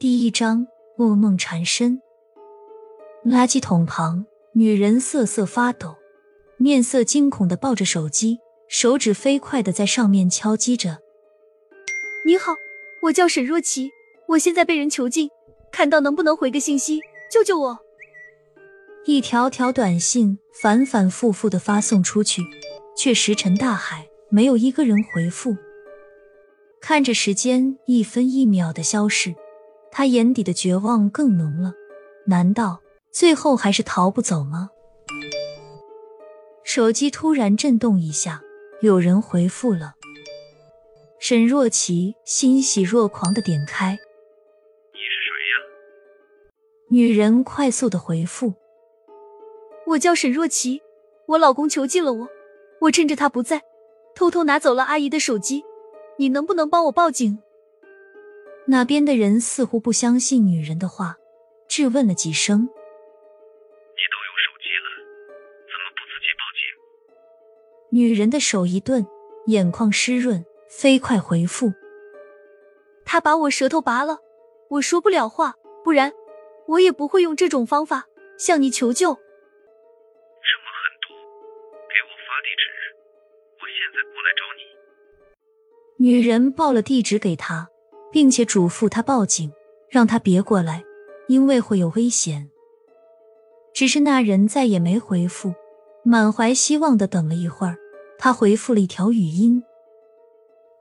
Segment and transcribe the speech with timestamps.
[0.00, 0.64] 第一章
[0.96, 2.00] 噩梦缠身。
[3.24, 5.96] 垃圾桶旁，女人瑟瑟发抖，
[6.56, 8.38] 面色惊恐的抱着手机，
[8.68, 11.00] 手指飞快的在上面敲击着。
[12.24, 12.52] 你好，
[13.02, 13.90] 我叫沈若琪，
[14.28, 15.28] 我现在被人囚禁，
[15.72, 17.78] 看到能不能回个信息，救救我。
[19.04, 22.44] 一条条短信反反复复的发送出去，
[22.96, 25.56] 却石沉大海，没有一个人回复。
[26.80, 29.34] 看着时间一分一秒的消逝，
[29.98, 31.72] 他眼底的绝望更浓了。
[32.26, 32.80] 难道
[33.10, 34.70] 最后还是逃不走吗？
[36.62, 38.40] 手机突然震动一下，
[38.80, 39.94] 有人回复了。
[41.18, 43.98] 沈若琪欣喜若狂的点开
[44.94, 46.52] ：“你是谁呀？”
[46.90, 48.54] 女人快速的回复
[49.84, 50.80] ：“我叫沈若琪，
[51.26, 52.28] 我老公囚禁了我，
[52.82, 53.64] 我趁着他不在，
[54.14, 55.64] 偷偷拿走了阿姨的手机。”
[56.18, 57.42] 你能不能帮我报警？
[58.70, 61.16] 那边的人似乎不相信女人的话，
[61.68, 62.60] 质问了几声。
[62.60, 64.88] 你都有手机了，
[65.64, 66.60] 怎么不自己报警？
[67.90, 69.06] 女人的手一顿，
[69.46, 71.72] 眼眶湿润，飞快回复
[73.06, 74.18] ：“他把我舌头拔了，
[74.68, 76.12] 我说不了话，不然
[76.66, 78.04] 我也不会用这种方法
[78.38, 79.14] 向你求救。”
[80.44, 81.14] 这么狠毒，
[81.88, 82.68] 给我发地址，
[83.56, 84.60] 我现在过来找你。
[86.04, 87.70] 女人报了地址给他，
[88.10, 89.52] 并且嘱咐他报警，
[89.88, 90.84] 让他别过来，
[91.28, 92.50] 因为会有危险。
[93.74, 95.54] 只是那人再也没回复，
[96.02, 97.76] 满怀希望的等了一会儿，
[98.18, 99.62] 他回复了一条语音。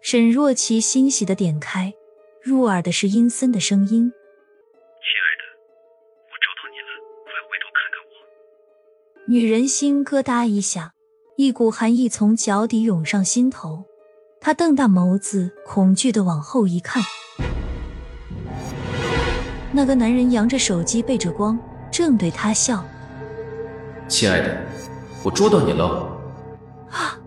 [0.00, 1.94] 沈若琪欣喜的点开，
[2.42, 5.44] 入耳的是阴森的声音：“亲爱的，
[6.28, 6.90] 我找到你了，
[7.24, 8.12] 快回头看看我。”
[9.32, 10.92] 女人心咯哒一下，
[11.36, 13.84] 一股寒意从脚底涌上心头。
[14.46, 17.02] 他瞪大眸子，恐惧的往后一看，
[19.72, 21.58] 那个男人扬着手机，背着光，
[21.90, 22.84] 正对他笑。
[24.06, 24.54] 亲爱的，
[25.22, 26.14] 我捉到你了！
[26.90, 27.18] 啊！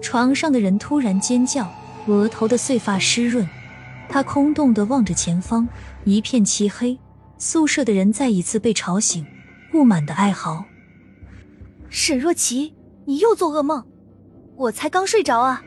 [0.00, 1.68] 床上的人突然尖叫，
[2.06, 3.44] 额头的碎发湿润，
[4.08, 5.68] 他空洞的望着前方，
[6.04, 6.96] 一片漆黑。
[7.38, 9.26] 宿舍的人再一次被吵醒，
[9.72, 10.64] 不满的哀嚎
[11.90, 13.84] ：“沈若琪，你又做噩梦？
[14.54, 15.64] 我才刚睡着啊！”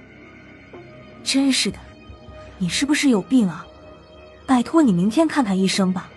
[1.26, 1.80] 真是的，
[2.60, 3.66] 你是不是有病啊？
[4.46, 6.08] 拜托你明天看看医生吧。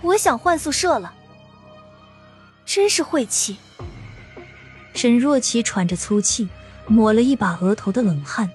[0.00, 1.12] 我想换宿舍了，
[2.64, 3.56] 真是晦气。
[4.94, 6.48] 沈若琪喘着粗气，
[6.86, 8.48] 抹了一把额头的冷汗，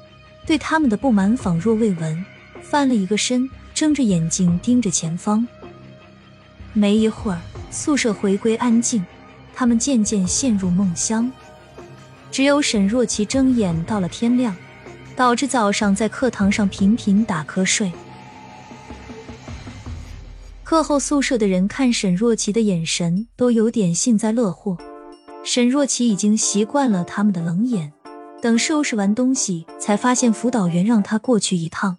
[0.46, 2.26] 对他们的不满仿若未闻，
[2.64, 5.46] 翻了一个身，睁着眼睛盯着前方。
[6.72, 9.06] 没一会儿，宿舍回归安静，
[9.54, 11.30] 他们渐渐陷入梦乡。
[12.32, 14.56] 只有沈若琪睁眼到了天亮，
[15.16, 17.92] 导致早上在课堂上频频打瞌睡。
[20.64, 24.78] 课后宿舍的人看沈若琪的眼神都有点幸灾乐祸。
[25.44, 27.92] 沈若琪已经习惯了他们的冷眼，
[28.42, 31.98] 等收拾完东西，才发现辅导员让他过去一趟。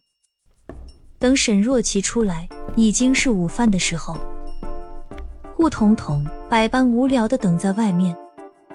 [1.19, 4.17] 等沈若琪出来，已经是午饭的时候。
[5.55, 8.17] 顾彤彤百般无聊的等在外面。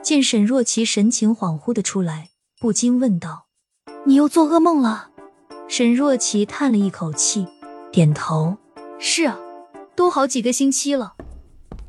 [0.07, 2.29] 见沈若琪神情恍惚的出来，
[2.61, 3.47] 不禁问道
[4.07, 5.09] ：“你又做噩梦了？”
[5.67, 7.45] 沈若琪叹了一口气，
[7.91, 8.55] 点头
[8.97, 9.37] ：“是啊，
[9.97, 11.15] 都好几个星期了。”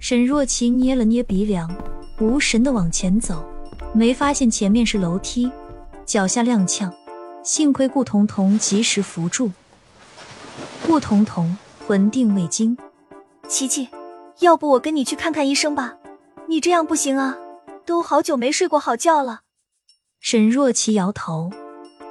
[0.01, 1.73] 沈若琪捏了捏鼻梁，
[2.19, 3.45] 无神的往前走，
[3.93, 5.49] 没发现前面是楼梯，
[6.05, 6.93] 脚下踉跄，
[7.45, 9.53] 幸亏顾彤彤及时扶住。
[10.85, 11.56] 顾彤彤
[11.87, 12.77] 魂定未惊
[13.47, 13.89] ：“琪琪，
[14.41, 15.95] 要不我跟你去看看医生吧？
[16.49, 17.39] 你这样不行啊。”
[17.88, 19.44] 都好久没睡过好觉了，
[20.21, 21.50] 沈若琪摇头，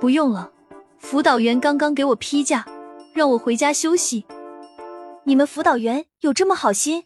[0.02, 0.52] 不用了。
[0.98, 2.66] 辅导员刚刚给我批假，
[3.14, 4.26] 让我回家休息。
[5.26, 7.04] 你们辅导员有这么好心？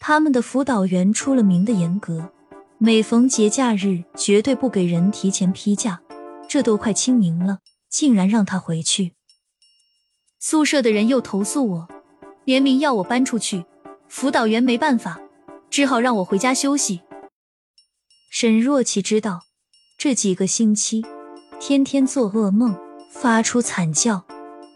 [0.00, 2.32] 他们的辅导员出了名的严格，
[2.78, 6.00] 每逢节假日绝对不给人提前批假。
[6.48, 9.14] 这都快清明了，竟然让他回去。
[10.40, 11.88] 宿舍的人又投诉我，
[12.44, 13.64] 联名要我搬出去。
[14.08, 15.20] 辅导员没办法，
[15.70, 17.02] 只好让我回家休息。
[18.38, 19.44] 沈若琪知道，
[19.96, 21.02] 这几个星期
[21.58, 22.78] 天天做噩梦，
[23.10, 24.26] 发出惨叫，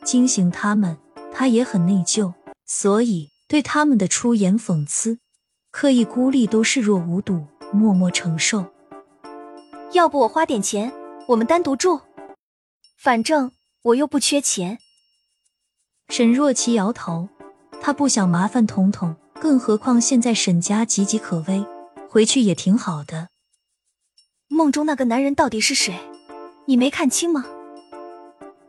[0.02, 0.96] 惊醒他们，
[1.30, 2.32] 他也很内疚，
[2.64, 5.18] 所以对他们的出言讽刺、
[5.70, 8.64] 刻意孤立都视若无睹，默默承受。
[9.92, 10.90] 要不我花点钱，
[11.28, 12.00] 我们单独住，
[12.96, 13.52] 反正
[13.82, 14.78] 我又不缺钱。
[16.08, 17.28] 沈若琪摇头，
[17.82, 21.62] 他不想麻烦彤彤，更何况现在沈家岌岌可危，
[22.08, 23.28] 回去也挺好的。
[24.60, 25.98] 梦中那个男人到底是谁？
[26.66, 27.46] 你没看清吗？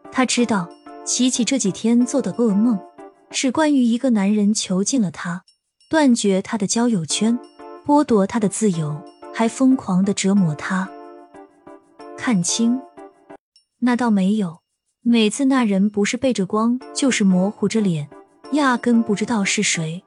[0.09, 0.69] 他知道
[1.03, 2.79] 琪琪这几天做的噩梦，
[3.29, 5.43] 是关于一个男人囚禁了她，
[5.89, 7.37] 断绝她的交友圈，
[7.85, 9.01] 剥夺她的自由，
[9.33, 10.89] 还疯狂的折磨她。
[12.17, 12.81] 看清？
[13.79, 14.59] 那倒没有，
[15.01, 18.07] 每次那人不是背着光，就是模糊着脸，
[18.53, 20.01] 压根不知道是谁。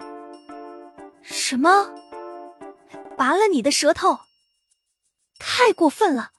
[1.21, 1.91] 什么？
[3.19, 4.21] 拔了你的舌头？
[5.39, 6.31] 太过分了！